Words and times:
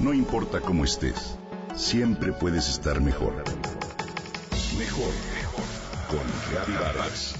No 0.00 0.14
importa 0.14 0.62
cómo 0.62 0.84
estés, 0.84 1.36
siempre 1.76 2.32
puedes 2.32 2.70
estar 2.70 3.02
mejor. 3.02 3.34
Mejor, 4.78 5.12
mejor. 5.34 5.64
Con 6.08 6.20
Reavivadas. 6.50 7.34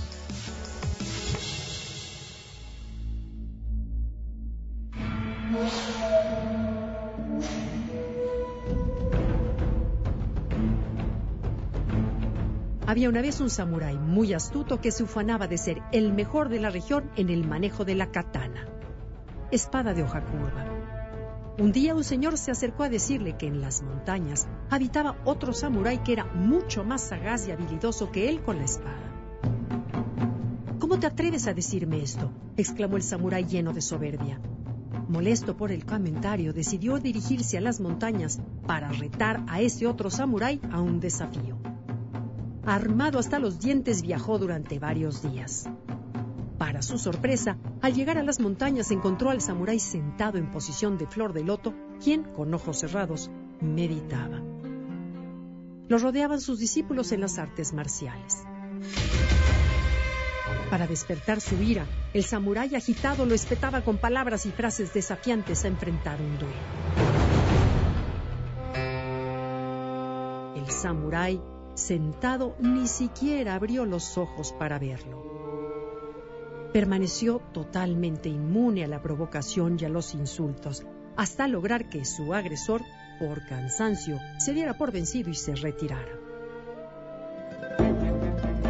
Había 12.86 13.08
una 13.08 13.22
vez 13.22 13.40
un 13.40 13.48
samurái 13.48 13.96
muy 13.96 14.34
astuto 14.34 14.82
que 14.82 14.90
se 14.90 15.04
ufanaba 15.04 15.46
de 15.46 15.56
ser 15.56 15.80
el 15.92 16.12
mejor 16.12 16.50
de 16.50 16.60
la 16.60 16.68
región 16.68 17.10
en 17.16 17.30
el 17.30 17.48
manejo 17.48 17.86
de 17.86 17.94
la 17.94 18.10
katana, 18.10 18.66
espada 19.50 19.94
de 19.94 20.02
hoja 20.02 20.22
curva. 20.22 20.69
Un 21.60 21.72
día 21.72 21.94
un 21.94 22.04
señor 22.04 22.38
se 22.38 22.50
acercó 22.50 22.84
a 22.84 22.88
decirle 22.88 23.36
que 23.36 23.46
en 23.46 23.60
las 23.60 23.82
montañas 23.82 24.48
habitaba 24.70 25.18
otro 25.26 25.52
samurái 25.52 25.98
que 25.98 26.14
era 26.14 26.24
mucho 26.24 26.84
más 26.84 27.02
sagaz 27.02 27.46
y 27.46 27.50
habilidoso 27.50 28.10
que 28.10 28.30
él 28.30 28.40
con 28.40 28.56
la 28.56 28.64
espada. 28.64 29.12
¿Cómo 30.78 30.98
te 30.98 31.06
atreves 31.06 31.46
a 31.48 31.52
decirme 31.52 32.02
esto? 32.02 32.32
exclamó 32.56 32.96
el 32.96 33.02
samurái 33.02 33.44
lleno 33.44 33.74
de 33.74 33.82
soberbia. 33.82 34.40
Molesto 35.06 35.54
por 35.54 35.70
el 35.70 35.84
comentario, 35.84 36.54
decidió 36.54 36.98
dirigirse 36.98 37.58
a 37.58 37.60
las 37.60 37.78
montañas 37.78 38.40
para 38.66 38.88
retar 38.92 39.44
a 39.46 39.60
ese 39.60 39.86
otro 39.86 40.08
samurái 40.08 40.62
a 40.72 40.80
un 40.80 40.98
desafío 40.98 41.58
armado 42.64 43.18
hasta 43.18 43.38
los 43.38 43.58
dientes, 43.58 44.02
viajó 44.02 44.38
durante 44.38 44.78
varios 44.78 45.22
días. 45.22 45.68
Para 46.70 46.82
su 46.82 46.98
sorpresa, 46.98 47.56
al 47.82 47.94
llegar 47.94 48.16
a 48.16 48.22
las 48.22 48.38
montañas 48.38 48.92
encontró 48.92 49.30
al 49.30 49.40
samurái 49.40 49.80
sentado 49.80 50.38
en 50.38 50.52
posición 50.52 50.98
de 50.98 51.08
flor 51.08 51.32
de 51.32 51.42
loto, 51.42 51.74
quien, 52.00 52.22
con 52.22 52.54
ojos 52.54 52.78
cerrados, 52.78 53.28
meditaba. 53.60 54.40
Lo 55.88 55.98
rodeaban 55.98 56.40
sus 56.40 56.60
discípulos 56.60 57.10
en 57.10 57.22
las 57.22 57.40
artes 57.40 57.72
marciales. 57.72 58.44
Para 60.70 60.86
despertar 60.86 61.40
su 61.40 61.60
ira, 61.60 61.86
el 62.14 62.22
samurái 62.22 62.76
agitado 62.76 63.26
lo 63.26 63.34
espetaba 63.34 63.80
con 63.80 63.98
palabras 63.98 64.46
y 64.46 64.52
frases 64.52 64.94
desafiantes 64.94 65.64
a 65.64 65.68
enfrentar 65.68 66.20
un 66.20 66.38
duelo. 66.38 66.54
El 70.54 70.70
samurái 70.70 71.40
sentado, 71.74 72.54
ni 72.60 72.86
siquiera 72.86 73.56
abrió 73.56 73.84
los 73.86 74.16
ojos 74.16 74.52
para 74.52 74.78
verlo. 74.78 75.29
Permaneció 76.72 77.40
totalmente 77.52 78.28
inmune 78.28 78.84
a 78.84 78.86
la 78.86 79.02
provocación 79.02 79.76
y 79.80 79.84
a 79.84 79.88
los 79.88 80.14
insultos, 80.14 80.84
hasta 81.16 81.48
lograr 81.48 81.88
que 81.88 82.04
su 82.04 82.32
agresor, 82.32 82.82
por 83.18 83.44
cansancio, 83.46 84.20
se 84.38 84.54
diera 84.54 84.78
por 84.78 84.92
vencido 84.92 85.30
y 85.30 85.34
se 85.34 85.56
retirara. 85.56 86.12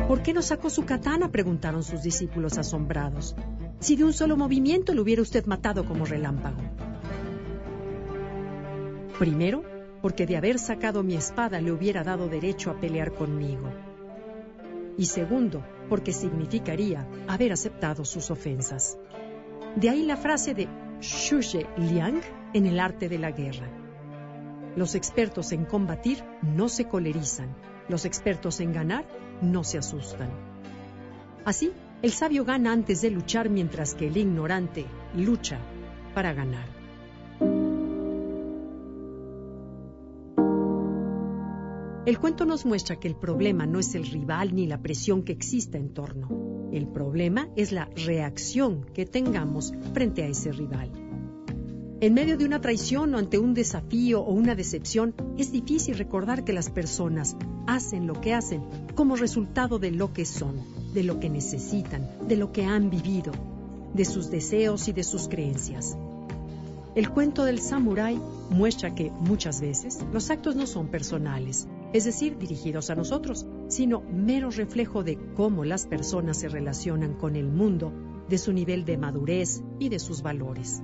¿Por 0.09 0.23
qué 0.23 0.33
no 0.33 0.41
sacó 0.41 0.71
su 0.71 0.85
katana? 0.87 1.31
preguntaron 1.31 1.83
sus 1.83 2.03
discípulos 2.03 2.57
asombrados. 2.57 3.37
Si 3.81 3.97
de 3.97 4.05
un 4.05 4.13
solo 4.13 4.37
movimiento 4.37 4.95
lo 4.95 5.03
hubiera 5.03 5.23
usted 5.23 5.45
matado 5.45 5.85
como 5.85 6.07
relámpago. 6.07 6.59
Primero, 9.19 9.63
porque 10.01 10.27
de 10.27 10.39
haber 10.39 10.59
sacado 10.59 11.03
mi 11.03 11.15
espada 11.15 11.61
le 11.61 11.71
hubiera 11.71 12.03
dado 12.03 12.29
derecho 12.29 12.71
a 12.71 12.81
pelear 12.81 13.13
conmigo. 13.13 13.71
Y 15.01 15.07
segundo, 15.07 15.65
porque 15.89 16.13
significaría 16.13 17.09
haber 17.27 17.53
aceptado 17.53 18.05
sus 18.05 18.31
ofensas. 18.31 18.99
De 19.75 19.89
ahí 19.89 20.05
la 20.05 20.19
frase 20.19 20.53
de 20.53 20.69
Xue 21.01 21.67
Liang 21.79 22.21
en 22.53 22.67
el 22.67 22.79
arte 22.79 23.09
de 23.09 23.19
la 23.19 23.31
guerra. 23.31 23.67
Los 24.77 24.95
expertos 24.95 25.53
en 25.53 25.65
combatir 25.65 26.23
no 26.43 26.69
se 26.69 26.85
colerizan, 26.85 27.57
los 27.89 28.05
expertos 28.05 28.61
en 28.61 28.75
ganar 28.75 29.07
no 29.41 29.65
se 29.65 29.79
asustan. 29.79 30.29
Así, 31.47 31.73
el 32.03 32.13
sabio 32.13 32.45
gana 32.45 32.71
antes 32.71 33.01
de 33.01 33.09
luchar 33.09 33.49
mientras 33.49 33.95
que 33.95 34.09
el 34.09 34.19
ignorante 34.19 34.85
lucha 35.17 35.57
para 36.15 36.35
ganar. 36.35 36.80
El 42.07 42.19
cuento 42.19 42.47
nos 42.47 42.65
muestra 42.65 42.97
que 42.97 43.09
el 43.09 43.15
problema 43.15 43.67
no 43.67 43.79
es 43.79 43.95
el 43.95 44.07
rival 44.07 44.55
ni 44.55 44.67
la 44.67 44.81
presión 44.81 45.23
que 45.23 45.33
exista 45.33 45.77
en 45.77 45.93
torno. 45.93 46.71
El 46.73 46.89
problema 46.89 47.51
es 47.57 47.73
la 47.73 47.91
reacción 48.07 48.87
que 48.95 49.05
tengamos 49.05 49.75
frente 49.93 50.23
a 50.23 50.29
ese 50.29 50.51
rival. 50.51 50.91
En 52.01 52.15
medio 52.15 52.39
de 52.39 52.47
una 52.47 52.63
traición 52.63 53.15
o 53.15 53.19
ante 53.19 53.39
un 53.39 53.53
desafío 53.53 54.23
o 54.23 54.33
una 54.33 54.55
decepción, 54.55 55.15
es 55.37 55.53
difícil 55.53 55.99
recordar 55.99 56.43
que 56.43 56.55
las 56.55 56.71
personas 56.71 57.37
hacen 57.67 58.07
lo 58.07 58.19
que 58.19 58.33
hacen 58.33 58.63
como 58.95 59.17
resultado 59.17 59.79
de 59.79 59.91
lo 59.91 60.15
que 60.15 60.25
son, 60.25 60.57
de 60.95 61.03
lo 61.03 61.21
que 61.21 61.29
necesitan, 61.29 62.09
de 62.27 62.37
lo 62.37 62.51
que 62.51 62.65
han 62.65 62.89
vivido, 62.89 63.33
de 63.93 64.07
sus 64.07 64.31
deseos 64.31 64.89
y 64.89 64.93
de 64.93 65.05
sus 65.05 65.29
creencias. 65.29 65.99
El 66.97 67.09
cuento 67.11 67.45
del 67.45 67.61
samurái 67.61 68.21
muestra 68.51 68.95
que 68.97 69.13
muchas 69.13 69.61
veces 69.61 70.01
los 70.13 70.29
actos 70.29 70.57
no 70.57 70.67
son 70.67 70.89
personales, 70.89 71.69
es 71.93 72.05
decir, 72.05 72.37
dirigidos 72.37 72.91
a 72.91 72.97
nosotros, 72.97 73.47
sino 73.69 74.01
mero 74.01 74.51
reflejo 74.51 75.05
de 75.05 75.17
cómo 75.37 75.65
las 75.65 75.87
personas 75.87 76.39
se 76.39 76.49
relacionan 76.49 77.15
con 77.15 77.37
el 77.37 77.47
mundo, 77.47 77.93
de 78.29 78.39
su 78.39 78.53
nivel 78.53 78.85
de 78.85 78.99
madurez 78.99 79.63
y 79.79 79.89
de 79.89 80.01
sus 80.01 80.23
valores. 80.23 80.83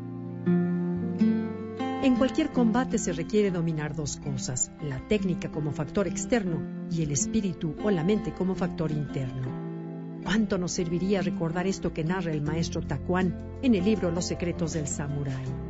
En 2.02 2.14
cualquier 2.16 2.52
combate 2.52 2.98
se 2.98 3.12
requiere 3.12 3.50
dominar 3.50 3.96
dos 3.96 4.16
cosas, 4.16 4.70
la 4.80 5.00
técnica 5.08 5.50
como 5.50 5.72
factor 5.72 6.06
externo 6.06 6.86
y 6.88 7.02
el 7.02 7.10
espíritu 7.10 7.74
o 7.82 7.90
la 7.90 8.04
mente 8.04 8.32
como 8.32 8.54
factor 8.54 8.92
interno. 8.92 10.22
¿Cuánto 10.22 10.56
nos 10.56 10.70
serviría 10.70 11.20
recordar 11.20 11.66
esto 11.66 11.92
que 11.92 12.04
narra 12.04 12.30
el 12.30 12.42
maestro 12.42 12.80
Takuan 12.80 13.58
en 13.62 13.74
el 13.74 13.84
libro 13.84 14.12
Los 14.12 14.26
secretos 14.26 14.72
del 14.74 14.86
samurái? 14.86 15.65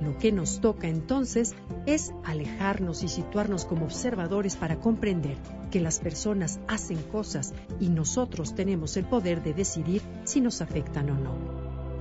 Lo 0.00 0.16
que 0.16 0.32
nos 0.32 0.60
toca 0.60 0.88
entonces 0.88 1.54
es 1.86 2.12
alejarnos 2.24 3.02
y 3.02 3.08
situarnos 3.08 3.66
como 3.66 3.84
observadores 3.84 4.56
para 4.56 4.80
comprender 4.80 5.36
que 5.70 5.80
las 5.80 6.00
personas 6.00 6.58
hacen 6.68 7.02
cosas 7.02 7.52
y 7.78 7.88
nosotros 7.88 8.54
tenemos 8.54 8.96
el 8.96 9.04
poder 9.04 9.42
de 9.42 9.52
decidir 9.52 10.02
si 10.24 10.40
nos 10.40 10.62
afectan 10.62 11.10
o 11.10 11.14
no. 11.14 11.34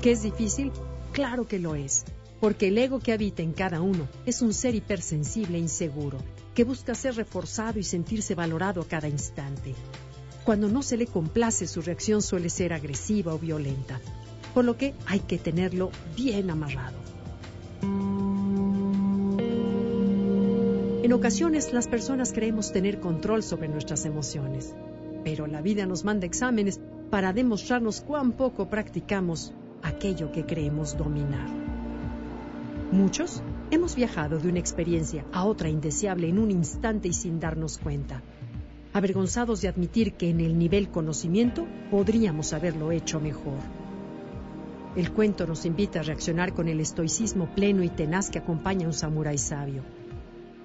¿Que 0.01 0.11
es 0.11 0.23
difícil? 0.23 0.71
Claro 1.11 1.47
que 1.47 1.59
lo 1.59 1.75
es, 1.75 2.05
porque 2.39 2.69
el 2.69 2.77
ego 2.77 2.99
que 2.99 3.11
habita 3.11 3.41
en 3.41 3.51
cada 3.51 3.81
uno 3.81 4.07
es 4.25 4.41
un 4.41 4.53
ser 4.53 4.75
hipersensible 4.75 5.57
e 5.57 5.61
inseguro, 5.61 6.19
que 6.55 6.63
busca 6.63 6.95
ser 6.95 7.15
reforzado 7.15 7.79
y 7.79 7.83
sentirse 7.83 8.33
valorado 8.35 8.81
a 8.81 8.87
cada 8.87 9.09
instante. 9.09 9.75
Cuando 10.45 10.69
no 10.69 10.81
se 10.81 10.97
le 10.97 11.05
complace, 11.05 11.67
su 11.67 11.81
reacción 11.81 12.21
suele 12.21 12.49
ser 12.49 12.71
agresiva 12.73 13.33
o 13.33 13.39
violenta, 13.39 13.99
por 14.53 14.63
lo 14.63 14.77
que 14.77 14.93
hay 15.05 15.19
que 15.19 15.37
tenerlo 15.37 15.91
bien 16.15 16.49
amarrado. 16.49 16.98
En 21.01 21.13
ocasiones 21.13 21.71
las 21.71 21.87
personas 21.87 22.33
creemos 22.33 22.73
tener 22.73 22.99
control 22.99 23.41
sobre 23.41 23.69
nuestras 23.69 24.03
emociones, 24.03 24.75
pero 25.23 25.47
la 25.47 25.61
vida 25.61 25.85
nos 25.85 26.03
manda 26.03 26.25
exámenes 26.25 26.81
para 27.09 27.31
demostrarnos 27.31 28.01
cuán 28.01 28.33
poco 28.33 28.67
practicamos 28.69 29.53
aquello 29.81 30.33
que 30.33 30.45
creemos 30.45 30.97
dominar. 30.97 31.47
Muchos 32.91 33.41
hemos 33.71 33.95
viajado 33.95 34.39
de 34.39 34.49
una 34.49 34.59
experiencia 34.59 35.23
a 35.31 35.45
otra 35.45 35.69
indeseable 35.69 36.27
en 36.27 36.37
un 36.37 36.51
instante 36.51 37.07
y 37.07 37.13
sin 37.13 37.39
darnos 37.39 37.77
cuenta, 37.77 38.21
avergonzados 38.91 39.61
de 39.61 39.69
admitir 39.69 40.15
que 40.15 40.29
en 40.29 40.41
el 40.41 40.59
nivel 40.59 40.89
conocimiento 40.89 41.65
podríamos 41.89 42.51
haberlo 42.51 42.91
hecho 42.91 43.21
mejor. 43.21 43.59
El 44.97 45.13
cuento 45.13 45.47
nos 45.47 45.65
invita 45.65 46.01
a 46.01 46.03
reaccionar 46.03 46.53
con 46.53 46.67
el 46.67 46.81
estoicismo 46.81 47.47
pleno 47.55 47.83
y 47.83 47.89
tenaz 47.89 48.29
que 48.29 48.39
acompaña 48.39 48.83
a 48.83 48.89
un 48.89 48.93
samurái 48.93 49.37
sabio. 49.37 49.83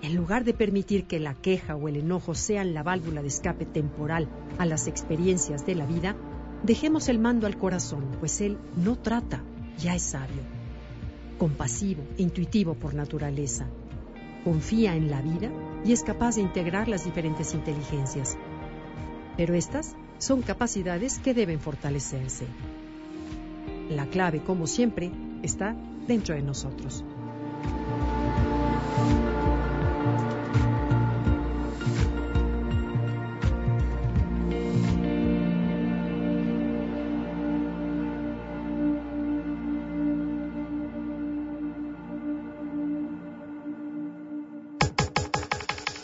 En 0.04 0.16
lugar 0.16 0.44
de 0.44 0.52
permitir 0.52 1.06
que 1.06 1.18
la 1.18 1.32
queja 1.32 1.76
o 1.76 1.88
el 1.88 1.96
enojo 1.96 2.34
sean 2.34 2.74
la 2.74 2.82
válvula 2.82 3.22
de 3.22 3.28
escape 3.28 3.64
temporal 3.64 4.28
a 4.58 4.66
las 4.66 4.86
experiencias 4.86 5.64
de 5.64 5.74
la 5.74 5.86
vida, 5.86 6.14
dejemos 6.62 7.08
el 7.08 7.18
mando 7.18 7.46
al 7.46 7.56
corazón, 7.56 8.04
pues 8.20 8.42
él 8.42 8.58
no 8.76 8.96
trata, 8.96 9.42
ya 9.78 9.94
es 9.94 10.02
sabio. 10.02 10.42
Compasivo 11.38 12.02
e 12.18 12.22
intuitivo 12.22 12.74
por 12.74 12.92
naturaleza. 12.92 13.66
Confía 14.44 14.94
en 14.94 15.08
la 15.08 15.22
vida 15.22 15.50
y 15.86 15.92
es 15.92 16.02
capaz 16.02 16.34
de 16.34 16.42
integrar 16.42 16.86
las 16.86 17.06
diferentes 17.06 17.54
inteligencias. 17.54 18.36
Pero 19.38 19.54
estas 19.54 19.96
son 20.18 20.42
capacidades 20.42 21.18
que 21.18 21.32
deben 21.32 21.60
fortalecerse. 21.60 22.44
La 23.88 24.04
clave, 24.04 24.42
como 24.44 24.66
siempre, 24.66 25.10
está 25.42 25.74
dentro 26.06 26.34
de 26.34 26.42
nosotros. 26.42 27.02